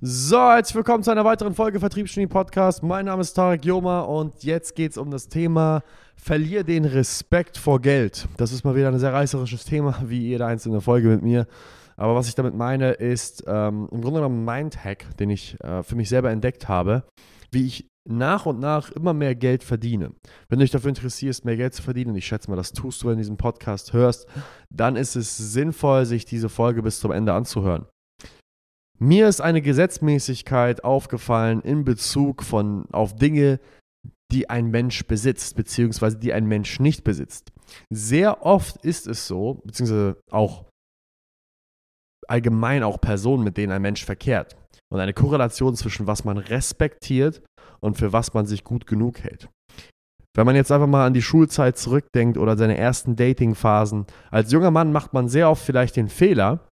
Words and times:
So, 0.00 0.38
herzlich 0.38 0.76
willkommen 0.76 1.02
zu 1.02 1.10
einer 1.10 1.24
weiteren 1.24 1.54
Folge 1.54 1.80
Vertriebsgenie 1.80 2.28
Podcast. 2.28 2.84
Mein 2.84 3.06
Name 3.06 3.20
ist 3.20 3.32
Tarek 3.32 3.64
Joma 3.64 4.02
und 4.02 4.44
jetzt 4.44 4.76
geht 4.76 4.92
es 4.92 4.96
um 4.96 5.10
das 5.10 5.28
Thema 5.28 5.82
Verlier 6.14 6.62
den 6.62 6.84
Respekt 6.84 7.58
vor 7.58 7.80
Geld. 7.80 8.28
Das 8.36 8.52
ist 8.52 8.62
mal 8.62 8.76
wieder 8.76 8.92
ein 8.92 8.98
sehr 9.00 9.12
reißerisches 9.12 9.64
Thema, 9.64 10.00
wie 10.06 10.20
jede 10.20 10.46
einzelne 10.46 10.80
Folge 10.80 11.08
mit 11.08 11.22
mir. 11.22 11.48
Aber 11.96 12.14
was 12.14 12.28
ich 12.28 12.36
damit 12.36 12.54
meine, 12.54 12.92
ist 12.92 13.42
ähm, 13.48 13.88
im 13.90 14.00
Grunde 14.00 14.20
genommen 14.20 14.42
ein 14.42 14.62
Mindhack, 14.62 15.16
den 15.16 15.30
ich 15.30 15.60
äh, 15.64 15.82
für 15.82 15.96
mich 15.96 16.08
selber 16.08 16.30
entdeckt 16.30 16.68
habe, 16.68 17.02
wie 17.50 17.66
ich 17.66 17.88
nach 18.08 18.46
und 18.46 18.60
nach 18.60 18.92
immer 18.92 19.14
mehr 19.14 19.34
Geld 19.34 19.64
verdiene. 19.64 20.12
Wenn 20.48 20.60
du 20.60 20.64
dich 20.64 20.70
dafür 20.70 20.90
interessierst, 20.90 21.44
mehr 21.44 21.56
Geld 21.56 21.74
zu 21.74 21.82
verdienen, 21.82 22.12
und 22.12 22.16
ich 22.16 22.26
schätze 22.26 22.48
mal, 22.48 22.56
das 22.56 22.70
tust 22.70 23.02
du, 23.02 23.08
wenn 23.08 23.14
du 23.14 23.22
diesen 23.22 23.36
Podcast 23.36 23.92
hörst, 23.94 24.28
dann 24.70 24.94
ist 24.94 25.16
es 25.16 25.36
sinnvoll, 25.36 26.06
sich 26.06 26.24
diese 26.24 26.48
Folge 26.48 26.84
bis 26.84 27.00
zum 27.00 27.10
Ende 27.10 27.32
anzuhören. 27.32 27.86
Mir 28.98 29.28
ist 29.28 29.40
eine 29.40 29.62
Gesetzmäßigkeit 29.62 30.82
aufgefallen 30.82 31.60
in 31.60 31.84
Bezug 31.84 32.42
von, 32.42 32.86
auf 32.90 33.14
Dinge, 33.14 33.60
die 34.32 34.50
ein 34.50 34.70
Mensch 34.70 35.06
besitzt, 35.06 35.56
beziehungsweise 35.56 36.18
die 36.18 36.32
ein 36.32 36.46
Mensch 36.46 36.80
nicht 36.80 37.04
besitzt. 37.04 37.52
Sehr 37.90 38.44
oft 38.44 38.76
ist 38.84 39.06
es 39.06 39.26
so, 39.26 39.60
beziehungsweise 39.64 40.20
auch 40.30 40.66
allgemein 42.26 42.82
auch 42.82 43.00
Personen, 43.00 43.44
mit 43.44 43.56
denen 43.56 43.72
ein 43.72 43.82
Mensch 43.82 44.04
verkehrt. 44.04 44.56
Und 44.92 45.00
eine 45.00 45.14
Korrelation 45.14 45.76
zwischen 45.76 46.06
was 46.06 46.24
man 46.24 46.38
respektiert 46.38 47.42
und 47.80 47.96
für 47.96 48.12
was 48.12 48.34
man 48.34 48.46
sich 48.46 48.64
gut 48.64 48.86
genug 48.86 49.20
hält. 49.20 49.48
Wenn 50.36 50.46
man 50.46 50.56
jetzt 50.56 50.70
einfach 50.70 50.86
mal 50.86 51.06
an 51.06 51.14
die 51.14 51.22
Schulzeit 51.22 51.78
zurückdenkt 51.78 52.36
oder 52.36 52.56
seine 52.56 52.76
ersten 52.76 53.16
Datingphasen, 53.16 54.06
als 54.30 54.52
junger 54.52 54.70
Mann 54.70 54.92
macht 54.92 55.12
man 55.12 55.28
sehr 55.28 55.50
oft 55.50 55.64
vielleicht 55.64 55.96
den 55.96 56.08
Fehler, 56.08 56.67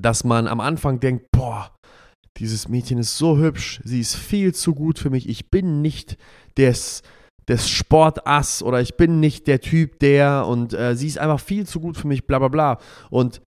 dass 0.00 0.24
man 0.24 0.46
am 0.46 0.60
Anfang 0.60 1.00
denkt, 1.00 1.26
boah, 1.32 1.70
dieses 2.38 2.68
Mädchen 2.68 2.98
ist 2.98 3.16
so 3.16 3.38
hübsch, 3.38 3.80
sie 3.84 4.00
ist 4.00 4.16
viel 4.16 4.54
zu 4.54 4.74
gut 4.74 4.98
für 4.98 5.10
mich, 5.10 5.28
ich 5.28 5.50
bin 5.50 5.82
nicht 5.82 6.16
des, 6.56 7.02
des 7.48 7.68
Sportass 7.68 8.62
oder 8.62 8.80
ich 8.80 8.96
bin 8.96 9.20
nicht 9.20 9.46
der 9.46 9.60
Typ, 9.60 10.00
der 10.00 10.46
und 10.46 10.72
äh, 10.74 10.96
sie 10.96 11.06
ist 11.06 11.18
einfach 11.18 11.40
viel 11.40 11.66
zu 11.66 11.80
gut 11.80 11.96
für 11.96 12.08
mich, 12.08 12.26
bla 12.26 12.38
bla 12.38 12.48
bla. 12.48 12.78
Und 13.10 13.40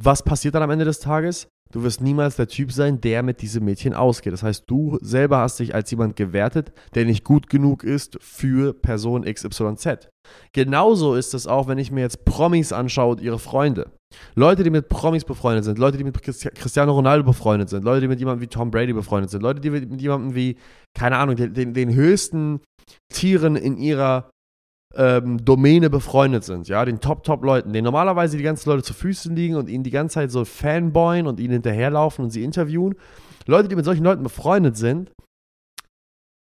was 0.00 0.24
passiert 0.24 0.54
dann 0.54 0.62
am 0.62 0.70
Ende 0.70 0.84
des 0.84 0.98
Tages? 0.98 1.48
Du 1.72 1.82
wirst 1.82 2.00
niemals 2.00 2.36
der 2.36 2.46
Typ 2.46 2.70
sein, 2.70 3.00
der 3.00 3.22
mit 3.24 3.42
diesem 3.42 3.64
Mädchen 3.64 3.94
ausgeht. 3.94 4.32
Das 4.32 4.44
heißt, 4.44 4.64
du 4.68 4.98
selber 5.00 5.38
hast 5.38 5.58
dich 5.58 5.74
als 5.74 5.90
jemand 5.90 6.14
gewertet, 6.14 6.72
der 6.94 7.04
nicht 7.04 7.24
gut 7.24 7.48
genug 7.48 7.82
ist 7.82 8.16
für 8.20 8.72
Person 8.74 9.24
XYZ. 9.24 10.08
Genauso 10.52 11.14
ist 11.14 11.34
es 11.34 11.48
auch, 11.48 11.66
wenn 11.66 11.78
ich 11.78 11.90
mir 11.90 12.02
jetzt 12.02 12.24
Promis 12.24 12.72
anschaue 12.72 13.12
und 13.16 13.20
ihre 13.20 13.40
Freunde. 13.40 13.90
Leute, 14.34 14.62
die 14.62 14.70
mit 14.70 14.88
Promis 14.88 15.24
befreundet 15.24 15.64
sind, 15.64 15.78
Leute, 15.78 15.98
die 15.98 16.04
mit 16.04 16.20
Cristiano 16.22 16.92
Ronaldo 16.92 17.24
befreundet 17.24 17.68
sind, 17.68 17.84
Leute, 17.84 18.02
die 18.02 18.08
mit 18.08 18.18
jemandem 18.18 18.42
wie 18.42 18.48
Tom 18.48 18.70
Brady 18.70 18.92
befreundet 18.92 19.30
sind, 19.30 19.42
Leute, 19.42 19.60
die 19.60 19.70
mit 19.70 20.00
jemandem 20.00 20.34
wie, 20.34 20.56
keine 20.94 21.16
Ahnung, 21.18 21.36
den, 21.36 21.74
den 21.74 21.94
höchsten 21.94 22.60
Tieren 23.12 23.56
in 23.56 23.76
ihrer 23.76 24.30
ähm, 24.96 25.44
Domäne 25.44 25.90
befreundet 25.90 26.44
sind, 26.44 26.68
ja, 26.68 26.84
den 26.84 27.00
Top-Top-Leuten, 27.00 27.72
denen 27.72 27.84
normalerweise 27.84 28.36
die 28.36 28.42
ganzen 28.42 28.70
Leute 28.70 28.82
zu 28.82 28.94
Füßen 28.94 29.34
liegen 29.34 29.56
und 29.56 29.68
ihnen 29.68 29.84
die 29.84 29.90
ganze 29.90 30.14
Zeit 30.14 30.30
so 30.30 30.44
fanboyen 30.44 31.26
und 31.26 31.40
ihnen 31.40 31.54
hinterherlaufen 31.54 32.24
und 32.24 32.30
sie 32.30 32.44
interviewen. 32.44 32.94
Leute, 33.46 33.68
die 33.68 33.76
mit 33.76 33.84
solchen 33.84 34.04
Leuten 34.04 34.22
befreundet 34.22 34.76
sind, 34.76 35.12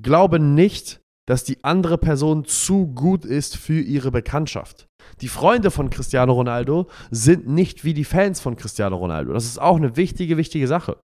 glauben 0.02 0.54
nicht, 0.54 0.99
dass 1.30 1.44
die 1.44 1.62
andere 1.62 1.96
Person 1.96 2.44
zu 2.44 2.88
gut 2.88 3.24
ist 3.24 3.56
für 3.56 3.80
ihre 3.80 4.10
Bekanntschaft. 4.10 4.88
Die 5.20 5.28
Freunde 5.28 5.70
von 5.70 5.88
Cristiano 5.88 6.32
Ronaldo 6.32 6.88
sind 7.12 7.46
nicht 7.46 7.84
wie 7.84 7.94
die 7.94 8.04
Fans 8.04 8.40
von 8.40 8.56
Cristiano 8.56 8.96
Ronaldo. 8.96 9.32
Das 9.32 9.44
ist 9.44 9.60
auch 9.60 9.76
eine 9.76 9.94
wichtige, 9.94 10.36
wichtige 10.36 10.66
Sache. 10.66 10.96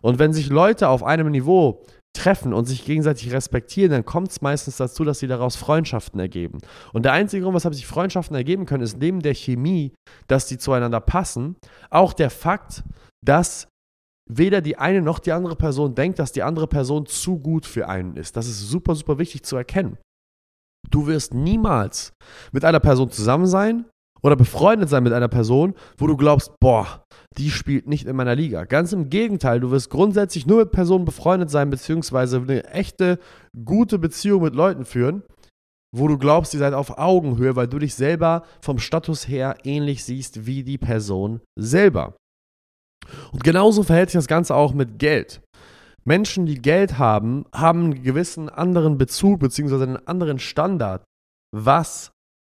Und 0.00 0.20
wenn 0.20 0.32
sich 0.32 0.50
Leute 0.50 0.88
auf 0.88 1.02
einem 1.02 1.32
Niveau 1.32 1.82
treffen 2.16 2.52
und 2.52 2.66
sich 2.66 2.84
gegenseitig 2.84 3.32
respektieren, 3.32 3.90
dann 3.90 4.04
kommt 4.04 4.30
es 4.30 4.40
meistens 4.40 4.76
dazu, 4.76 5.02
dass 5.02 5.18
sie 5.18 5.26
daraus 5.26 5.56
Freundschaften 5.56 6.20
ergeben. 6.20 6.58
Und 6.92 7.04
der 7.04 7.12
einzige 7.12 7.42
Grund, 7.42 7.56
weshalb 7.56 7.74
sich 7.74 7.88
Freundschaften 7.88 8.36
ergeben 8.36 8.66
können, 8.66 8.84
ist 8.84 9.00
neben 9.00 9.18
der 9.18 9.34
Chemie, 9.34 9.94
dass 10.28 10.46
die 10.46 10.58
zueinander 10.58 11.00
passen, 11.00 11.56
auch 11.90 12.12
der 12.12 12.30
Fakt, 12.30 12.84
dass 13.20 13.66
weder 14.38 14.60
die 14.60 14.78
eine 14.78 15.02
noch 15.02 15.18
die 15.18 15.32
andere 15.32 15.56
Person 15.56 15.94
denkt, 15.94 16.18
dass 16.18 16.32
die 16.32 16.42
andere 16.42 16.66
Person 16.66 17.06
zu 17.06 17.38
gut 17.38 17.66
für 17.66 17.88
einen 17.88 18.16
ist. 18.16 18.36
Das 18.36 18.46
ist 18.46 18.68
super, 18.68 18.94
super 18.94 19.18
wichtig 19.18 19.42
zu 19.44 19.56
erkennen. 19.56 19.98
Du 20.90 21.06
wirst 21.06 21.34
niemals 21.34 22.12
mit 22.52 22.64
einer 22.64 22.80
Person 22.80 23.10
zusammen 23.10 23.46
sein 23.46 23.86
oder 24.22 24.36
befreundet 24.36 24.88
sein 24.88 25.02
mit 25.02 25.12
einer 25.12 25.28
Person, 25.28 25.74
wo 25.96 26.06
du 26.06 26.16
glaubst, 26.16 26.52
boah, 26.60 27.04
die 27.36 27.50
spielt 27.50 27.88
nicht 27.88 28.06
in 28.06 28.16
meiner 28.16 28.34
Liga. 28.34 28.64
Ganz 28.64 28.92
im 28.92 29.08
Gegenteil, 29.08 29.60
du 29.60 29.70
wirst 29.70 29.90
grundsätzlich 29.90 30.46
nur 30.46 30.58
mit 30.58 30.72
Personen 30.72 31.04
befreundet 31.04 31.50
sein, 31.50 31.70
beziehungsweise 31.70 32.38
eine 32.38 32.64
echte, 32.68 33.18
gute 33.64 33.98
Beziehung 33.98 34.42
mit 34.42 34.54
Leuten 34.54 34.84
führen, 34.84 35.22
wo 35.94 36.08
du 36.08 36.18
glaubst, 36.18 36.54
ihr 36.54 36.60
seid 36.60 36.74
auf 36.74 36.98
Augenhöhe, 36.98 37.56
weil 37.56 37.68
du 37.68 37.78
dich 37.78 37.94
selber 37.94 38.44
vom 38.60 38.78
Status 38.78 39.28
her 39.28 39.56
ähnlich 39.64 40.04
siehst 40.04 40.46
wie 40.46 40.62
die 40.62 40.78
Person 40.78 41.40
selber. 41.58 42.14
Und 43.32 43.42
genauso 43.44 43.82
verhält 43.82 44.10
sich 44.10 44.18
das 44.18 44.28
Ganze 44.28 44.54
auch 44.54 44.74
mit 44.74 44.98
Geld. 44.98 45.40
Menschen, 46.04 46.46
die 46.46 46.60
Geld 46.60 46.98
haben, 46.98 47.46
haben 47.54 47.84
einen 47.84 48.02
gewissen 48.02 48.48
anderen 48.48 48.98
Bezug 48.98 49.40
beziehungsweise 49.40 49.84
einen 49.84 50.06
anderen 50.06 50.38
Standard, 50.38 51.04
was 51.54 52.10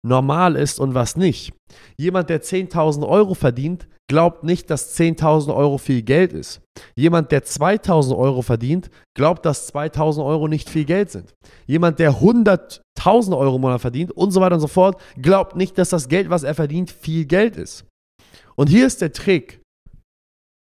normal 0.05 0.55
ist 0.55 0.79
und 0.79 0.93
was 0.93 1.15
nicht. 1.15 1.53
Jemand, 1.97 2.29
der 2.29 2.41
10.000 2.41 3.07
Euro 3.07 3.33
verdient, 3.33 3.87
glaubt 4.09 4.43
nicht, 4.43 4.69
dass 4.69 4.97
10.000 4.97 5.55
Euro 5.55 5.77
viel 5.77 6.01
Geld 6.01 6.33
ist. 6.33 6.61
Jemand, 6.95 7.31
der 7.31 7.43
2.000 7.43 8.17
Euro 8.17 8.41
verdient, 8.41 8.89
glaubt, 9.15 9.45
dass 9.45 9.73
2.000 9.73 10.25
Euro 10.25 10.47
nicht 10.47 10.69
viel 10.69 10.85
Geld 10.85 11.11
sind. 11.11 11.33
Jemand, 11.65 11.99
der 11.99 12.15
100.000 12.15 13.37
Euro 13.37 13.55
im 13.55 13.61
Monat 13.61 13.81
verdient 13.81 14.11
und 14.11 14.31
so 14.31 14.41
weiter 14.41 14.55
und 14.55 14.61
so 14.61 14.67
fort, 14.67 15.01
glaubt 15.21 15.55
nicht, 15.55 15.77
dass 15.77 15.89
das 15.89 16.09
Geld, 16.09 16.29
was 16.29 16.43
er 16.43 16.55
verdient, 16.55 16.91
viel 16.91 17.25
Geld 17.25 17.55
ist. 17.55 17.85
Und 18.55 18.69
hier 18.69 18.85
ist 18.85 19.01
der 19.01 19.13
Trick, 19.13 19.62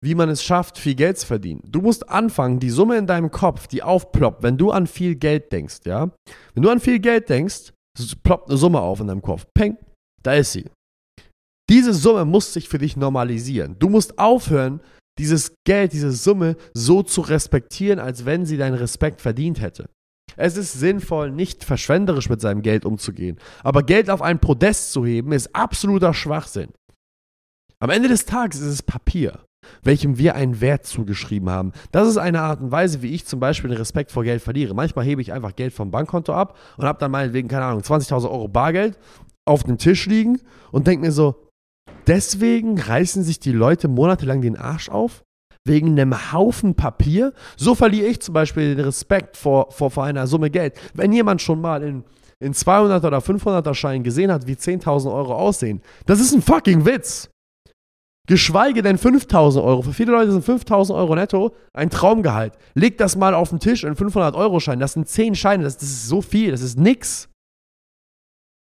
wie 0.01 0.15
man 0.15 0.29
es 0.29 0.43
schafft, 0.43 0.79
viel 0.79 0.95
Geld 0.95 1.19
zu 1.19 1.27
verdienen. 1.27 1.63
Du 1.67 1.81
musst 1.81 2.09
anfangen, 2.09 2.61
die 2.61 2.71
Summe 2.71 2.97
in 2.97 3.07
deinem 3.07 3.31
Kopf, 3.31 3.67
die 3.67 3.83
aufploppt, 3.83 4.43
wenn 4.43 4.57
du 4.57 4.71
an 4.71 4.87
viel 4.87 5.17
Geld 5.17 5.51
denkst, 5.53 5.81
ja? 5.85 6.11
Wenn 6.55 6.63
du 6.63 6.71
an 6.71 6.81
viel 6.81 7.01
Geld 7.01 7.29
denkst, 7.29 7.73
ploppt 8.23 8.49
eine 8.49 8.59
Summe 8.59 8.81
auf 8.81 9.01
in 9.01 9.09
deinem 9.09 9.23
Kopf. 9.23 9.47
Peng, 9.55 9.77
da 10.23 10.35
ist 10.35 10.53
sie. 10.53 10.71
Diese 11.69 11.93
Summe 11.93 12.25
muss 12.25 12.53
sich 12.53 12.69
für 12.69 12.79
dich 12.79 12.97
normalisieren. 12.97 13.77
Du 13.79 13.89
musst 13.89 14.19
aufhören, 14.19 14.81
dieses 15.19 15.55
Geld, 15.67 15.93
diese 15.93 16.13
Summe 16.13 16.57
so 16.73 17.03
zu 17.03 17.21
respektieren, 17.21 17.99
als 17.99 18.25
wenn 18.25 18.47
sie 18.47 18.57
deinen 18.57 18.77
Respekt 18.77 19.21
verdient 19.21 19.61
hätte. 19.61 19.91
Es 20.37 20.57
ist 20.57 20.75
sinnvoll, 20.75 21.33
nicht 21.33 21.65
verschwenderisch 21.65 22.29
mit 22.29 22.41
seinem 22.41 22.63
Geld 22.63 22.85
umzugehen. 22.85 23.39
Aber 23.65 23.83
Geld 23.83 24.09
auf 24.09 24.23
ein 24.23 24.39
Podest 24.39 24.93
zu 24.93 25.05
heben, 25.05 25.33
ist 25.33 25.55
absoluter 25.55 26.15
Schwachsinn. 26.15 26.73
Am 27.81 27.91
Ende 27.91 28.09
des 28.09 28.25
Tages 28.25 28.61
ist 28.61 28.67
es 28.67 28.83
Papier, 28.83 29.45
welchem 29.83 30.19
wir 30.19 30.35
einen 30.35 30.61
Wert 30.61 30.87
zugeschrieben 30.87 31.51
haben. 31.51 31.73
Das 31.93 32.09
ist 32.09 32.17
eine 32.17 32.41
Art 32.41 32.61
und 32.61 32.71
Weise, 32.71 33.03
wie 33.03 33.15
ich 33.15 33.27
zum 33.27 33.41
Beispiel 33.41 33.71
den 33.71 33.79
Respekt 33.79 34.13
vor 34.13 34.25
Geld 34.25 34.43
verliere. 34.43 34.75
Manchmal 34.75 35.05
hebe 35.05 35.23
ich 35.23 35.33
einfach 35.33 35.55
Geld 35.57 35.73
vom 35.73 35.91
Bankkonto 35.91 36.33
ab 36.33 36.57
und 36.77 36.87
habe 36.87 36.99
dann 36.99 37.11
meinetwegen, 37.11 37.49
keine 37.49 37.65
Ahnung, 37.65 37.83
20.000 37.83 38.31
Euro 38.31 38.49
Bargeld 38.49 38.99
auf 39.45 39.65
dem 39.65 39.79
Tisch 39.79 40.07
liegen 40.07 40.41
und 40.73 40.87
denke 40.87 41.07
mir 41.07 41.13
so, 41.13 41.49
Deswegen 42.09 42.81
reißen 42.81 43.23
sich 43.23 43.39
die 43.39 43.53
Leute 43.53 43.87
monatelang 43.87 44.41
den 44.41 44.57
Arsch 44.57 44.89
auf? 44.89 45.25
Wegen 45.67 45.91
einem 45.91 46.33
Haufen 46.33 46.75
Papier? 46.75 47.35
So 47.59 47.75
verliere 47.75 48.07
ich 48.07 48.21
zum 48.23 48.33
Beispiel 48.33 48.75
den 48.75 48.85
Respekt 48.87 49.37
vor, 49.37 49.71
vor, 49.71 49.91
vor 49.91 50.05
einer 50.05 50.27
Summe 50.27 50.49
Geld. 50.49 50.75
Wenn 50.95 51.13
jemand 51.13 51.43
schon 51.43 51.61
mal 51.61 51.83
in, 51.83 52.05
in 52.41 52.55
200 52.55 53.05
oder 53.05 53.19
500er 53.19 53.75
Scheinen 53.75 54.05
gesehen 54.05 54.33
hat, 54.33 54.47
wie 54.47 54.55
10.000 54.55 55.13
Euro 55.13 55.35
aussehen, 55.35 55.83
das 56.07 56.19
ist 56.21 56.33
ein 56.33 56.41
fucking 56.41 56.87
Witz. 56.87 57.29
Geschweige 58.29 58.83
denn 58.83 58.99
5000 58.99 59.65
Euro. 59.65 59.81
Für 59.81 59.95
viele 59.95 60.13
Leute 60.13 60.31
sind 60.31 60.45
5000 60.45 60.97
Euro 60.97 61.15
netto 61.15 61.55
ein 61.73 61.89
Traumgehalt. 61.89 62.53
Leg 62.75 62.99
das 62.99 63.17
mal 63.17 63.33
auf 63.33 63.49
den 63.49 63.59
Tisch 63.59 63.85
in 63.85 63.97
500 63.97 64.37
Euro 64.37 64.61
Schein. 64.61 64.79
Das 64.79 64.93
sind 64.93 65.09
10 65.09 65.35
Scheine. 65.35 65.65
Das, 65.65 65.79
das 65.79 65.89
ist 65.89 66.09
so 66.09 66.21
viel. 66.21 66.51
Das 66.51 66.61
ist 66.61 66.79
nix. 66.79 67.31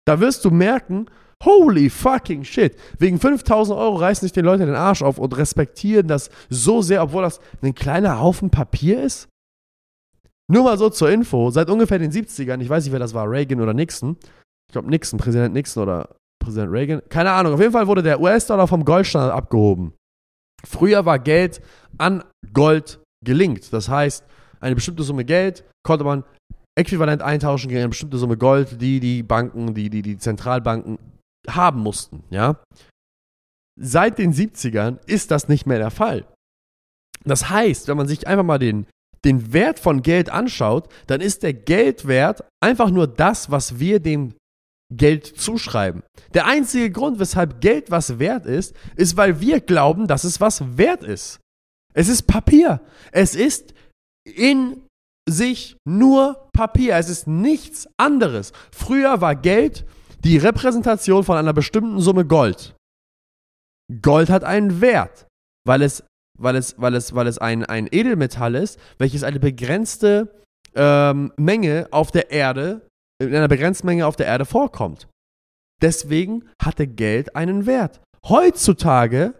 Da 0.07 0.21
wirst 0.21 0.45
du 0.45 0.49
merken, 0.49 1.07
Holy 1.43 1.89
fucking 1.89 2.45
shit. 2.45 2.77
Wegen 2.99 3.19
5000 3.19 3.77
Euro 3.77 3.97
reißen 3.97 4.25
sich 4.25 4.31
die 4.31 4.39
Leute 4.39 4.65
den 4.65 4.75
Arsch 4.75 5.01
auf 5.01 5.17
und 5.17 5.35
respektieren 5.37 6.07
das 6.07 6.29
so 6.49 6.81
sehr, 6.81 7.03
obwohl 7.03 7.23
das 7.23 7.41
ein 7.61 7.75
kleiner 7.75 8.21
Haufen 8.21 8.49
Papier 8.49 9.03
ist. 9.03 9.27
Nur 10.49 10.63
mal 10.63 10.77
so 10.77 10.89
zur 10.89 11.11
Info, 11.11 11.51
seit 11.51 11.69
ungefähr 11.69 11.99
den 11.99 12.11
70ern, 12.11 12.61
ich 12.61 12.69
weiß 12.69 12.85
nicht, 12.85 12.93
wer 12.93 12.99
das 12.99 13.13
war, 13.13 13.29
Reagan 13.29 13.61
oder 13.61 13.73
Nixon. 13.73 14.17
Ich 14.67 14.73
glaube 14.73 14.89
Nixon, 14.89 15.19
Präsident 15.19 15.53
Nixon 15.53 15.83
oder 15.83 16.15
Präsident 16.49 16.71
Reagan. 16.71 17.01
Keine 17.09 17.31
Ahnung, 17.31 17.53
auf 17.53 17.59
jeden 17.59 17.71
Fall 17.71 17.87
wurde 17.87 18.03
der 18.03 18.19
US-Dollar 18.19 18.67
vom 18.67 18.83
Goldstandard 18.83 19.33
abgehoben. 19.33 19.93
Früher 20.65 21.05
war 21.05 21.19
Geld 21.19 21.61
an 21.97 22.23
Gold 22.53 22.99
gelinkt. 23.23 23.71
Das 23.71 23.87
heißt, 23.87 24.25
eine 24.59 24.75
bestimmte 24.75 25.03
Summe 25.03 25.25
Geld 25.25 25.63
konnte 25.83 26.03
man 26.03 26.23
äquivalent 26.77 27.21
eintauschen 27.21 27.69
gegen 27.69 27.81
eine 27.81 27.89
bestimmte 27.89 28.17
Summe 28.17 28.37
Gold, 28.37 28.81
die 28.81 28.99
die 28.99 29.23
Banken, 29.23 29.73
die, 29.73 29.89
die, 29.89 30.01
die 30.01 30.17
Zentralbanken 30.17 30.97
haben 31.47 31.81
mussten, 31.81 32.23
ja. 32.29 32.61
Seit 33.79 34.17
den 34.17 34.33
70ern 34.33 34.97
ist 35.05 35.31
das 35.31 35.47
nicht 35.47 35.65
mehr 35.65 35.79
der 35.79 35.91
Fall. 35.91 36.25
Das 37.23 37.49
heißt, 37.49 37.87
wenn 37.87 37.97
man 37.97 38.07
sich 38.07 38.27
einfach 38.27 38.43
mal 38.43 38.59
den, 38.59 38.87
den 39.23 39.53
Wert 39.53 39.79
von 39.79 40.01
Geld 40.01 40.29
anschaut, 40.29 40.89
dann 41.07 41.21
ist 41.21 41.43
der 41.43 41.53
Geldwert 41.53 42.43
einfach 42.61 42.89
nur 42.89 43.07
das, 43.07 43.51
was 43.51 43.79
wir 43.79 43.99
dem 43.99 44.33
Geld 44.91 45.25
zuschreiben. 45.25 46.03
Der 46.33 46.45
einzige 46.45 46.91
Grund, 46.91 47.19
weshalb 47.19 47.61
Geld 47.61 47.91
was 47.91 48.19
wert 48.19 48.45
ist, 48.45 48.75
ist, 48.95 49.17
weil 49.17 49.39
wir 49.39 49.61
glauben, 49.61 50.07
dass 50.07 50.23
es 50.23 50.41
was 50.41 50.77
wert 50.77 51.03
ist. 51.03 51.39
Es 51.93 52.07
ist 52.07 52.23
Papier. 52.23 52.81
Es 53.11 53.35
ist 53.35 53.73
in 54.25 54.85
sich 55.27 55.77
nur 55.87 56.49
Papier. 56.53 56.95
Es 56.95 57.09
ist 57.09 57.27
nichts 57.27 57.87
anderes. 57.97 58.51
Früher 58.71 59.21
war 59.21 59.35
Geld 59.35 59.85
die 60.23 60.37
Repräsentation 60.37 61.23
von 61.23 61.37
einer 61.37 61.53
bestimmten 61.53 61.99
Summe 61.99 62.25
Gold. 62.25 62.75
Gold 64.01 64.29
hat 64.29 64.43
einen 64.43 64.81
Wert, 64.81 65.27
weil 65.65 65.81
es, 65.81 66.03
weil 66.37 66.55
es, 66.55 66.75
weil 66.79 66.95
es, 66.95 67.15
weil 67.15 67.27
es 67.27 67.37
ein, 67.37 67.65
ein 67.65 67.87
Edelmetall 67.91 68.55
ist, 68.55 68.79
welches 68.97 69.23
eine 69.23 69.39
begrenzte 69.39 70.43
ähm, 70.75 71.31
Menge 71.37 71.87
auf 71.91 72.11
der 72.11 72.31
Erde, 72.31 72.87
in 73.21 73.35
einer 73.35 73.47
begrenzten 73.47 73.87
Menge 73.87 74.07
auf 74.07 74.15
der 74.15 74.27
Erde 74.27 74.45
vorkommt. 74.45 75.07
Deswegen 75.81 76.49
hatte 76.61 76.87
Geld 76.87 77.35
einen 77.35 77.65
Wert. 77.65 78.01
Heutzutage 78.27 79.33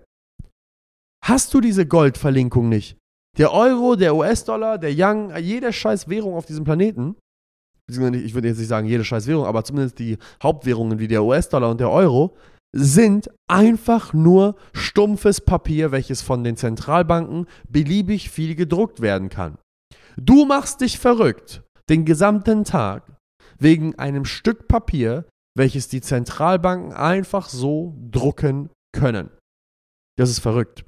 hast 1.24 1.54
du 1.54 1.62
diese 1.62 1.86
Goldverlinkung 1.86 2.70
nicht. 2.70 2.98
Der 3.38 3.54
Euro, 3.54 3.96
der 3.96 4.16
US-Dollar, 4.16 4.78
der 4.78 4.92
Young, 4.96 5.36
jede 5.38 5.72
scheiß 5.72 6.10
Währung 6.10 6.36
auf 6.36 6.46
diesem 6.46 6.64
Planeten, 6.64 7.16
ich 7.90 7.98
würde 8.34 8.48
jetzt 8.48 8.58
nicht 8.58 8.68
sagen 8.68 8.88
jede 8.88 9.04
scheiß 9.04 9.28
Währung, 9.28 9.46
aber 9.46 9.64
zumindest 9.64 10.00
die 10.00 10.18
Hauptwährungen 10.44 11.00
wie 11.00 11.08
der 11.08 11.24
US-Dollar 11.24 11.72
und 11.72 11.80
der 11.80 11.90
Euro, 11.90 12.36
sind 12.72 13.30
einfach 13.48 14.14
nur 14.14 14.56
stumpfes 14.74 15.42
Papier, 15.42 15.92
welches 15.92 16.22
von 16.22 16.44
den 16.44 16.56
Zentralbanken 16.56 17.48
beliebig 17.68 18.30
viel 18.30 18.56
gedruckt 18.56 19.02
werden 19.02 19.30
kann. 19.30 19.58
Du 20.18 20.46
machst 20.46 20.82
dich 20.82 21.00
verrückt 21.00 21.64
den 21.90 22.06
gesamten 22.06 22.64
Tag 22.64 23.04
wegen 23.60 23.98
einem 24.00 24.26
Stück 24.26 24.68
Papier, 24.68 25.26
welches 25.58 25.88
die 25.88 26.02
Zentralbanken 26.02 26.94
einfach 26.94 27.50
so 27.50 27.96
drucken 28.10 28.70
können. 28.94 29.30
Das 30.18 30.30
ist 30.30 30.40
verrückt. 30.40 30.86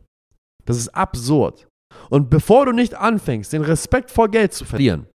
Das 0.65 0.77
ist 0.77 0.89
absurd. 0.89 1.67
Und 2.09 2.29
bevor 2.29 2.65
du 2.65 2.71
nicht 2.71 2.95
anfängst, 2.95 3.53
den 3.53 3.63
Respekt 3.63 4.11
vor 4.11 4.29
Geld 4.29 4.53
zu 4.53 4.65
verlieren, 4.65 5.07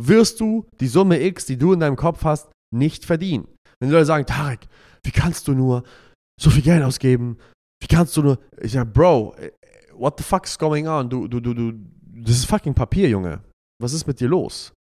wirst 0.00 0.40
du 0.40 0.66
die 0.80 0.88
Summe 0.88 1.22
X, 1.22 1.46
die 1.46 1.56
du 1.56 1.72
in 1.72 1.80
deinem 1.80 1.96
Kopf 1.96 2.24
hast, 2.24 2.50
nicht 2.74 3.04
verdienen. 3.04 3.46
Wenn 3.78 3.88
die 3.88 3.94
Leute 3.94 4.06
sagen, 4.06 4.26
Tarek, 4.26 4.66
wie 5.04 5.10
kannst 5.10 5.46
du 5.48 5.52
nur 5.52 5.84
so 6.40 6.50
viel 6.50 6.62
Geld 6.62 6.82
ausgeben? 6.82 7.38
Wie 7.80 7.86
kannst 7.86 8.16
du 8.16 8.22
nur. 8.22 8.38
Ich 8.60 8.72
sag, 8.72 8.92
Bro, 8.92 9.36
what 9.92 10.18
the 10.18 10.24
fuck 10.24 10.46
is 10.46 10.58
going 10.58 10.88
on? 10.88 11.08
Du, 11.08 11.28
du, 11.28 11.40
du, 11.40 11.54
du, 11.54 11.72
das 12.00 12.36
ist 12.36 12.46
fucking 12.46 12.74
Papier, 12.74 13.08
Junge. 13.08 13.42
Was 13.80 13.92
ist 13.92 14.06
mit 14.06 14.20
dir 14.20 14.28
los? 14.28 14.72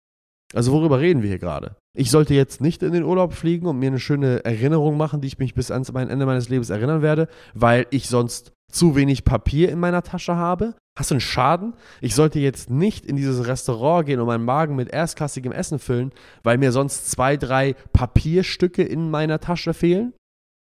Also 0.52 0.72
worüber 0.72 1.00
reden 1.00 1.22
wir 1.22 1.28
hier 1.28 1.38
gerade? 1.38 1.76
Ich 1.96 2.10
sollte 2.10 2.34
jetzt 2.34 2.60
nicht 2.60 2.82
in 2.82 2.93
den 2.93 3.04
Urlaub 3.04 3.32
fliegen 3.34 3.66
und 3.66 3.78
mir 3.78 3.88
eine 3.88 4.00
schöne 4.00 4.44
Erinnerung 4.44 4.96
machen, 4.96 5.20
die 5.20 5.28
ich 5.28 5.38
mich 5.38 5.54
bis 5.54 5.70
ans 5.70 5.90
Ende 5.90 6.26
meines 6.26 6.49
Lebens 6.49 6.70
erinnern 6.70 7.02
werde, 7.02 7.28
weil 7.54 7.87
ich 7.90 8.08
sonst 8.08 8.52
zu 8.70 8.96
wenig 8.96 9.25
Papier 9.25 9.70
in 9.70 9.78
meiner 9.78 10.02
Tasche 10.02 10.37
habe? 10.37 10.75
Hast 10.99 11.10
du 11.10 11.14
einen 11.14 11.20
Schaden? 11.20 11.75
Ich 12.00 12.14
sollte 12.14 12.38
jetzt 12.38 12.70
nicht 12.70 13.06
in 13.06 13.16
dieses 13.16 13.46
Restaurant 13.46 14.06
gehen 14.06 14.20
und 14.20 14.26
meinen 14.26 14.44
Magen 14.44 14.76
mit 14.76 14.90
erstklassigem 14.90 15.52
Essen 15.52 15.78
füllen, 15.78 16.12
weil 16.43 16.58
mir 16.58 16.72
sonst 16.72 17.10
zwei, 17.10 17.37
drei 17.37 17.75
Papierstücke 17.93 18.82
in 18.82 19.10
meiner 19.10 19.40
Tasche 19.40 19.75
fehlen? 19.75 20.14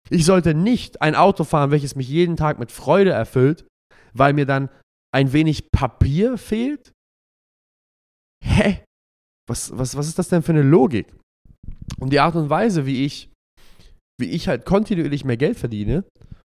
Ich 0.10 0.26
sollte 0.26 0.54
nicht 0.54 1.02
ein 1.02 1.16
Auto 1.16 1.44
fahren, 1.44 1.72
welches 1.72 1.96
mich 1.96 2.10
jeden 2.10 2.36
Tag 2.36 2.60
mit 2.60 2.72
Freude 2.72 3.12
erfüllt, 3.12 3.66
weil 4.14 4.34
mir 4.34 4.46
dann 4.46 4.70
ein 5.12 5.32
wenig 5.32 5.72
Papier 5.72 6.38
fehlt? 6.38 6.92
Hä? 8.44 8.84
Was, 9.50 9.78
was, 9.78 9.96
was 9.98 10.08
ist 10.08 10.20
das 10.20 10.30
denn 10.30 10.44
für 10.44 10.52
eine 10.52 10.62
Logik? 10.62 11.14
Und 12.00 12.12
die 12.12 12.20
Art 12.20 12.36
und 12.36 12.50
Weise, 12.50 12.86
wie 12.86 13.06
ich, 13.06 13.30
wie 14.20 14.30
ich 14.30 14.48
halt 14.48 14.66
kontinuierlich 14.66 15.26
mehr 15.26 15.38
Geld 15.38 15.58
verdiene, 15.58 16.06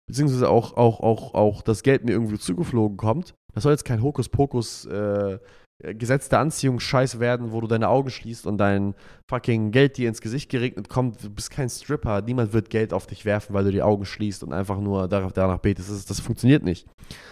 beziehungsweise 0.10 0.50
auch, 0.50 0.76
auch, 0.78 1.02
auch, 1.02 1.34
auch 1.34 1.62
das 1.62 1.84
Geld 1.84 2.06
mir 2.06 2.12
irgendwie 2.12 2.40
zugeflogen 2.40 2.98
kommt, 2.98 3.34
das 3.54 3.64
soll 3.64 3.74
jetzt 3.74 3.86
kein 3.86 4.02
Hokuspokus 4.02 4.86
äh, 4.86 5.40
Gesetz 5.80 6.34
Anziehung 6.34 6.80
Scheiß 6.80 7.20
werden, 7.20 7.52
wo 7.52 7.62
du 7.62 7.68
deine 7.68 7.90
Augen 7.90 8.10
schließt 8.10 8.48
und 8.48 8.58
dein 8.58 8.96
fucking 9.30 9.70
Geld 9.70 9.98
dir 9.98 10.10
ins 10.10 10.22
Gesicht 10.22 10.50
geregnet 10.50 10.90
kommt. 10.90 11.24
Du 11.24 11.30
bist 11.30 11.52
kein 11.52 11.70
Stripper. 11.70 12.22
Niemand 12.24 12.52
wird 12.54 12.72
Geld 12.72 12.94
auf 12.94 13.06
dich 13.06 13.26
werfen, 13.26 13.54
weil 13.54 13.64
du 13.64 13.72
die 13.72 13.84
Augen 13.84 14.06
schließt 14.06 14.44
und 14.44 14.54
einfach 14.54 14.80
nur 14.80 15.08
darauf, 15.08 15.34
danach 15.34 15.60
betest. 15.60 15.92
Das, 15.92 16.06
das 16.06 16.20
funktioniert 16.20 16.64
nicht. 16.64 16.88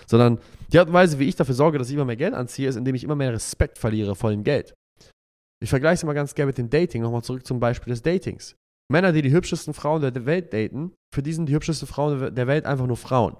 Sondern 0.06 0.38
die 0.72 0.78
Art 0.78 0.88
und 0.90 0.94
Weise, 0.94 1.18
wie 1.18 1.28
ich 1.28 1.36
dafür 1.36 1.56
sorge, 1.56 1.80
dass 1.80 1.90
ich 1.90 1.96
immer 1.96 2.06
mehr 2.06 2.18
Geld 2.18 2.36
anziehe, 2.36 2.70
ist, 2.70 2.76
indem 2.76 2.94
ich 2.94 3.04
immer 3.04 3.16
mehr 3.16 3.34
Respekt 3.34 3.80
verliere 3.80 4.14
vor 4.14 4.30
dem 4.30 4.44
Geld. 4.44 4.76
Ich 5.66 5.70
vergleiche 5.72 5.96
es 5.96 6.04
mal 6.04 6.14
ganz 6.14 6.36
gerne 6.36 6.50
mit 6.50 6.60
dem 6.60 6.70
Dating. 6.70 7.02
Nochmal 7.02 7.24
zurück 7.24 7.44
zum 7.44 7.60
Beispiel 7.60 7.90
des 7.92 8.04
Datings. 8.04 8.56
Männer, 8.88 9.12
die 9.12 9.24
die 9.24 9.32
hübschesten 9.32 9.74
Frauen 9.74 10.00
der 10.00 10.28
Welt 10.28 10.54
daten, 10.54 10.94
für 11.12 11.24
die 11.24 11.34
sind 11.34 11.50
die 11.50 11.56
hübschesten 11.56 11.88
Frauen 11.88 12.36
der 12.36 12.46
Welt 12.46 12.68
einfach 12.68 12.86
nur 12.86 12.98
Frauen. 12.98 13.36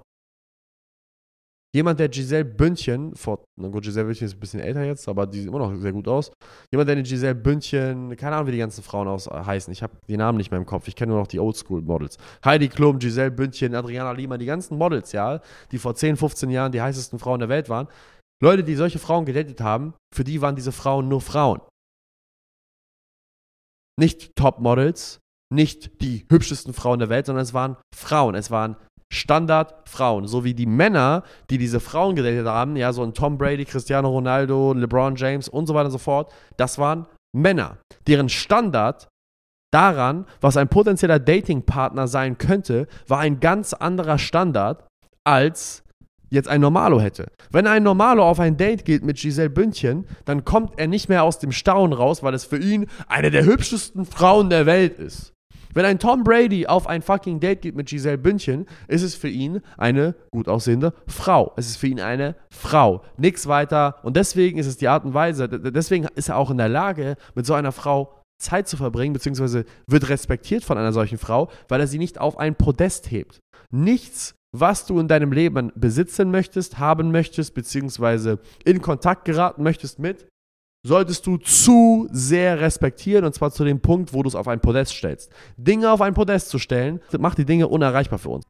Jemand, 1.72 2.00
der 2.00 2.08
Giselle 2.08 2.44
Bündchen, 2.44 3.14
vor, 3.14 3.44
na 3.56 3.68
gut, 3.68 3.84
Giselle 3.84 4.06
Bündchen 4.06 4.26
ist 4.26 4.34
ein 4.34 4.40
bisschen 4.40 4.58
älter 4.58 4.82
jetzt, 4.82 5.08
aber 5.08 5.24
die 5.24 5.38
sieht 5.38 5.46
immer 5.46 5.60
noch 5.60 5.72
sehr 5.76 5.92
gut 5.92 6.08
aus. 6.08 6.32
Jemand, 6.72 6.88
der 6.88 6.96
eine 6.96 7.04
Giselle 7.04 7.36
Bündchen, 7.36 8.16
keine 8.16 8.34
Ahnung, 8.34 8.48
wie 8.48 8.52
die 8.52 8.58
ganzen 8.58 8.82
Frauen 8.82 9.06
aus, 9.06 9.28
äh, 9.28 9.30
heißen. 9.30 9.72
Ich 9.72 9.84
habe 9.84 9.96
die 10.08 10.16
Namen 10.16 10.38
nicht 10.38 10.50
mehr 10.50 10.58
im 10.58 10.66
Kopf. 10.66 10.88
Ich 10.88 10.96
kenne 10.96 11.12
nur 11.12 11.20
noch 11.20 11.28
die 11.28 11.38
Oldschool-Models. 11.38 12.16
Heidi 12.44 12.66
Klum, 12.66 12.98
Giselle 12.98 13.30
Bündchen, 13.30 13.72
Adriana 13.76 14.10
Lima, 14.10 14.36
die 14.36 14.46
ganzen 14.46 14.76
Models, 14.78 15.12
ja, 15.12 15.40
die 15.70 15.78
vor 15.78 15.94
10, 15.94 16.16
15 16.16 16.50
Jahren 16.50 16.72
die 16.72 16.82
heißesten 16.82 17.20
Frauen 17.20 17.38
der 17.38 17.48
Welt 17.48 17.68
waren. 17.68 17.86
Leute, 18.42 18.64
die 18.64 18.74
solche 18.74 18.98
Frauen 18.98 19.26
gedatet 19.26 19.60
haben, 19.60 19.94
für 20.12 20.24
die 20.24 20.42
waren 20.42 20.56
diese 20.56 20.72
Frauen 20.72 21.06
nur 21.06 21.20
Frauen. 21.20 21.60
Nicht 23.98 24.36
Top-Models, 24.36 25.20
nicht 25.52 26.00
die 26.02 26.26
hübschesten 26.28 26.74
Frauen 26.74 26.98
der 26.98 27.08
Welt, 27.08 27.26
sondern 27.26 27.42
es 27.42 27.54
waren 27.54 27.76
Frauen. 27.94 28.34
Es 28.34 28.50
waren 28.50 28.76
Standardfrauen. 29.12 30.26
So 30.26 30.44
wie 30.44 30.54
die 30.54 30.66
Männer, 30.66 31.22
die 31.50 31.58
diese 31.58 31.80
Frauen 31.80 32.16
gedatet 32.16 32.46
haben, 32.46 32.76
ja, 32.76 32.92
so 32.92 33.02
ein 33.02 33.14
Tom 33.14 33.38
Brady, 33.38 33.64
Cristiano 33.64 34.08
Ronaldo, 34.08 34.72
LeBron 34.72 35.16
James 35.16 35.48
und 35.48 35.66
so 35.66 35.74
weiter 35.74 35.86
und 35.86 35.92
so 35.92 35.98
fort, 35.98 36.32
das 36.56 36.78
waren 36.78 37.06
Männer, 37.34 37.78
deren 38.06 38.28
Standard 38.28 39.08
daran, 39.72 40.26
was 40.40 40.56
ein 40.56 40.68
potenzieller 40.68 41.18
Datingpartner 41.18 42.08
sein 42.08 42.38
könnte, 42.38 42.88
war 43.06 43.18
ein 43.20 43.40
ganz 43.40 43.72
anderer 43.74 44.18
Standard 44.18 44.86
als 45.24 45.84
jetzt 46.30 46.48
ein 46.48 46.60
Normalo 46.60 47.00
hätte. 47.00 47.26
Wenn 47.50 47.66
ein 47.66 47.82
Normalo 47.82 48.24
auf 48.24 48.40
ein 48.40 48.56
Date 48.56 48.84
geht 48.84 49.04
mit 49.04 49.16
Giselle 49.18 49.50
Bündchen, 49.50 50.06
dann 50.24 50.44
kommt 50.44 50.78
er 50.78 50.86
nicht 50.86 51.08
mehr 51.08 51.22
aus 51.22 51.38
dem 51.38 51.52
Staunen 51.52 51.92
raus, 51.92 52.22
weil 52.22 52.34
es 52.34 52.44
für 52.44 52.58
ihn 52.58 52.86
eine 53.08 53.30
der 53.30 53.44
hübschesten 53.44 54.04
Frauen 54.04 54.50
der 54.50 54.66
Welt 54.66 54.98
ist. 54.98 55.32
Wenn 55.76 55.84
ein 55.84 55.98
Tom 55.98 56.24
Brady 56.24 56.66
auf 56.66 56.86
ein 56.86 57.02
fucking 57.02 57.38
Date 57.38 57.60
geht 57.60 57.76
mit 57.76 57.88
Giselle 57.88 58.16
Bündchen, 58.16 58.64
ist 58.88 59.02
es 59.02 59.14
für 59.14 59.28
ihn 59.28 59.60
eine 59.76 60.14
gut 60.30 60.48
aussehende 60.48 60.94
Frau. 61.06 61.52
Es 61.56 61.68
ist 61.68 61.76
für 61.76 61.86
ihn 61.86 62.00
eine 62.00 62.34
Frau. 62.50 63.02
Nichts 63.18 63.46
weiter. 63.46 63.96
Und 64.02 64.16
deswegen 64.16 64.58
ist 64.58 64.66
es 64.66 64.78
die 64.78 64.88
Art 64.88 65.04
und 65.04 65.12
Weise, 65.12 65.50
deswegen 65.50 66.06
ist 66.14 66.30
er 66.30 66.38
auch 66.38 66.50
in 66.50 66.56
der 66.56 66.70
Lage, 66.70 67.16
mit 67.34 67.44
so 67.44 67.52
einer 67.52 67.72
Frau 67.72 68.22
Zeit 68.38 68.68
zu 68.68 68.78
verbringen, 68.78 69.12
beziehungsweise 69.12 69.66
wird 69.86 70.08
respektiert 70.08 70.64
von 70.64 70.78
einer 70.78 70.94
solchen 70.94 71.18
Frau, 71.18 71.50
weil 71.68 71.80
er 71.80 71.86
sie 71.86 71.98
nicht 71.98 72.18
auf 72.18 72.38
ein 72.38 72.54
Podest 72.54 73.10
hebt. 73.10 73.40
Nichts, 73.70 74.34
was 74.60 74.86
du 74.86 74.98
in 74.98 75.08
deinem 75.08 75.32
Leben 75.32 75.72
besitzen 75.74 76.30
möchtest, 76.30 76.78
haben 76.78 77.10
möchtest, 77.10 77.54
beziehungsweise 77.54 78.38
in 78.64 78.80
Kontakt 78.80 79.24
geraten 79.24 79.62
möchtest 79.62 79.98
mit, 79.98 80.26
solltest 80.86 81.26
du 81.26 81.36
zu 81.38 82.08
sehr 82.12 82.60
respektieren 82.60 83.24
und 83.24 83.34
zwar 83.34 83.50
zu 83.50 83.64
dem 83.64 83.80
Punkt, 83.80 84.12
wo 84.12 84.22
du 84.22 84.28
es 84.28 84.34
auf 84.34 84.48
ein 84.48 84.60
Podest 84.60 84.92
stellst. 84.92 85.32
Dinge 85.56 85.90
auf 85.90 86.00
ein 86.00 86.14
Podest 86.14 86.48
zu 86.48 86.58
stellen, 86.58 87.00
macht 87.18 87.38
die 87.38 87.44
Dinge 87.44 87.68
unerreichbar 87.68 88.18
für 88.18 88.30
uns. 88.30 88.44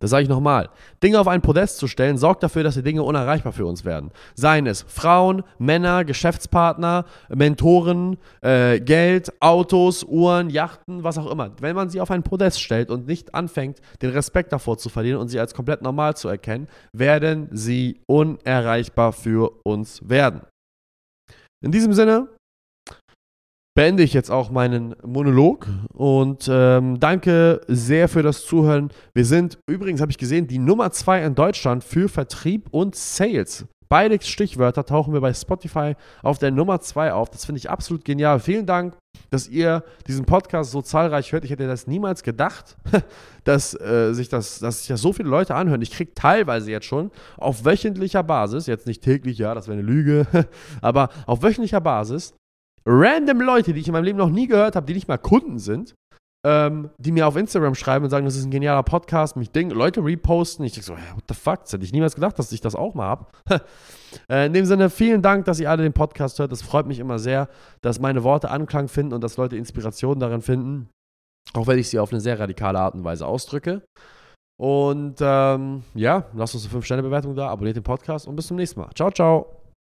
Das 0.00 0.10
sage 0.10 0.24
ich 0.24 0.28
nochmal. 0.28 0.68
Dinge 1.02 1.20
auf 1.20 1.28
ein 1.28 1.42
Podest 1.42 1.78
zu 1.78 1.86
stellen, 1.86 2.18
sorgt 2.18 2.42
dafür, 2.42 2.62
dass 2.62 2.74
die 2.74 2.82
Dinge 2.82 3.02
unerreichbar 3.02 3.52
für 3.52 3.66
uns 3.66 3.84
werden. 3.84 4.10
Seien 4.34 4.66
es 4.66 4.82
Frauen, 4.82 5.42
Männer, 5.58 6.04
Geschäftspartner, 6.04 7.04
Mentoren, 7.28 8.16
äh, 8.40 8.80
Geld, 8.80 9.32
Autos, 9.40 10.04
Uhren, 10.04 10.50
Yachten, 10.50 11.04
was 11.04 11.18
auch 11.18 11.30
immer. 11.30 11.50
Wenn 11.60 11.76
man 11.76 11.90
sie 11.90 12.00
auf 12.00 12.10
ein 12.10 12.22
Podest 12.22 12.60
stellt 12.60 12.90
und 12.90 13.06
nicht 13.06 13.34
anfängt, 13.34 13.78
den 14.00 14.10
Respekt 14.10 14.52
davor 14.52 14.78
zu 14.78 14.88
verlieren 14.88 15.20
und 15.20 15.28
sie 15.28 15.40
als 15.40 15.54
komplett 15.54 15.82
normal 15.82 16.16
zu 16.16 16.28
erkennen, 16.28 16.68
werden 16.92 17.48
sie 17.52 18.00
unerreichbar 18.06 19.12
für 19.12 19.52
uns 19.64 20.08
werden. 20.08 20.42
In 21.64 21.70
diesem 21.70 21.92
Sinne 21.92 22.28
beende 23.74 24.02
ich 24.02 24.12
jetzt 24.12 24.30
auch 24.30 24.50
meinen 24.50 24.94
Monolog 25.04 25.66
und 25.92 26.48
ähm, 26.50 27.00
danke 27.00 27.60
sehr 27.68 28.08
für 28.08 28.22
das 28.22 28.44
Zuhören. 28.44 28.90
Wir 29.14 29.24
sind 29.24 29.58
übrigens, 29.68 30.00
habe 30.00 30.10
ich 30.10 30.18
gesehen, 30.18 30.46
die 30.46 30.58
Nummer 30.58 30.90
zwei 30.90 31.22
in 31.22 31.34
Deutschland 31.34 31.84
für 31.84 32.08
Vertrieb 32.08 32.68
und 32.70 32.94
Sales. 32.94 33.66
Beide 33.88 34.18
Stichwörter 34.22 34.84
tauchen 34.86 35.12
wir 35.12 35.20
bei 35.20 35.34
Spotify 35.34 35.94
auf 36.22 36.38
der 36.38 36.50
Nummer 36.50 36.80
zwei 36.80 37.12
auf. 37.12 37.30
Das 37.30 37.44
finde 37.44 37.58
ich 37.58 37.68
absolut 37.68 38.04
genial. 38.04 38.40
Vielen 38.40 38.66
Dank 38.66 38.94
dass 39.32 39.48
ihr 39.48 39.82
diesen 40.06 40.26
Podcast 40.26 40.70
so 40.70 40.82
zahlreich 40.82 41.32
hört. 41.32 41.44
Ich 41.44 41.50
hätte 41.50 41.66
das 41.66 41.86
niemals 41.86 42.22
gedacht, 42.22 42.76
dass, 43.44 43.78
äh, 43.80 44.12
sich 44.12 44.28
das, 44.28 44.58
dass 44.58 44.80
sich 44.80 44.88
das 44.88 45.00
so 45.00 45.12
viele 45.12 45.28
Leute 45.28 45.54
anhören. 45.54 45.80
Ich 45.80 45.90
kriege 45.90 46.12
teilweise 46.14 46.70
jetzt 46.70 46.86
schon 46.86 47.10
auf 47.38 47.64
wöchentlicher 47.64 48.22
Basis, 48.22 48.66
jetzt 48.66 48.86
nicht 48.86 49.02
täglich, 49.02 49.38
ja, 49.38 49.54
das 49.54 49.68
wäre 49.68 49.78
eine 49.78 49.86
Lüge, 49.86 50.26
aber 50.82 51.08
auf 51.26 51.42
wöchentlicher 51.42 51.80
Basis, 51.80 52.34
random 52.84 53.40
Leute, 53.40 53.72
die 53.72 53.80
ich 53.80 53.88
in 53.88 53.92
meinem 53.92 54.04
Leben 54.04 54.18
noch 54.18 54.30
nie 54.30 54.46
gehört 54.46 54.76
habe, 54.76 54.86
die 54.86 54.94
nicht 54.94 55.08
mal 55.08 55.18
Kunden 55.18 55.58
sind, 55.58 55.94
ähm, 56.44 56.90
die 56.98 57.12
mir 57.12 57.26
auf 57.26 57.36
Instagram 57.36 57.74
schreiben 57.74 58.04
und 58.04 58.10
sagen, 58.10 58.24
das 58.24 58.36
ist 58.36 58.44
ein 58.44 58.50
genialer 58.50 58.82
Podcast, 58.82 59.36
mich 59.36 59.50
Ding, 59.50 59.70
Leute 59.70 60.04
reposten. 60.04 60.64
Ich 60.64 60.72
denke 60.72 60.86
so, 60.86 60.94
what 60.94 61.24
the 61.28 61.34
fuck, 61.34 61.60
das 61.62 61.72
hätte 61.72 61.84
ich 61.84 61.92
niemals 61.92 62.14
gedacht, 62.14 62.38
dass 62.38 62.50
ich 62.50 62.60
das 62.60 62.74
auch 62.74 62.94
mal 62.94 63.06
habe. 63.06 63.26
äh, 64.28 64.46
in 64.46 64.52
dem 64.52 64.66
Sinne, 64.66 64.90
vielen 64.90 65.22
Dank, 65.22 65.44
dass 65.44 65.60
ihr 65.60 65.70
alle 65.70 65.82
den 65.84 65.92
Podcast 65.92 66.38
hört. 66.38 66.50
Das 66.50 66.62
freut 66.62 66.86
mich 66.86 66.98
immer 66.98 67.18
sehr, 67.18 67.48
dass 67.80 68.00
meine 68.00 68.24
Worte 68.24 68.50
Anklang 68.50 68.88
finden 68.88 69.14
und 69.14 69.22
dass 69.22 69.36
Leute 69.36 69.56
Inspiration 69.56 70.18
darin 70.18 70.42
finden. 70.42 70.88
Auch 71.54 71.66
wenn 71.66 71.78
ich 71.78 71.88
sie 71.88 71.98
auf 71.98 72.12
eine 72.12 72.20
sehr 72.20 72.38
radikale 72.38 72.78
Art 72.78 72.94
und 72.94 73.04
Weise 73.04 73.26
ausdrücke. 73.26 73.82
Und 74.60 75.16
ähm, 75.20 75.82
ja, 75.94 76.26
lasst 76.34 76.54
uns 76.54 76.68
eine 76.68 76.80
5-Sterne-Bewertung 76.80 77.34
da, 77.34 77.48
abonniert 77.48 77.76
den 77.76 77.82
Podcast 77.82 78.28
und 78.28 78.36
bis 78.36 78.46
zum 78.46 78.56
nächsten 78.56 78.80
Mal. 78.80 78.90
Ciao, 78.94 79.10
ciao. 79.10 79.61